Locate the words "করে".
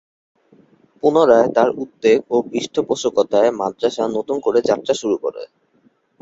4.45-4.59, 5.17-5.41